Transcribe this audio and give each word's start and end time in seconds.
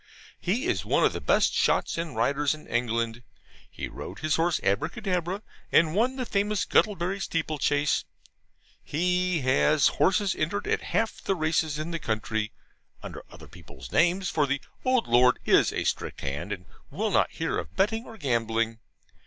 He 0.39 0.65
is 0.65 0.83
one 0.83 1.03
of 1.05 1.13
the 1.13 1.21
best 1.21 1.53
shots 1.53 1.95
and 1.95 2.15
riders 2.15 2.55
in 2.55 2.65
England. 2.65 3.21
He 3.69 3.87
rode 3.87 4.17
his 4.17 4.35
horse 4.37 4.59
Abracadabra, 4.63 5.43
and 5.71 5.93
won 5.93 6.15
the 6.15 6.25
famous 6.25 6.65
Guttlebury 6.65 7.19
steeple 7.21 7.59
chase. 7.59 8.03
He 8.83 9.41
has 9.41 9.85
horses 9.99 10.33
entered 10.33 10.65
at 10.65 10.81
half 10.81 11.21
the 11.21 11.35
races 11.35 11.77
in 11.77 11.91
the 11.91 11.99
country 11.99 12.51
(under 13.03 13.23
other 13.29 13.47
people's 13.47 13.91
names; 13.91 14.27
for 14.31 14.47
the 14.47 14.59
old 14.83 15.05
lord 15.07 15.37
is 15.45 15.71
a 15.71 15.83
strict 15.83 16.21
hand, 16.21 16.51
and 16.51 16.65
will 16.89 17.11
not 17.11 17.29
hear 17.33 17.59
of 17.59 17.75
betting 17.75 18.05
or 18.07 18.17
gambling). 18.17 18.79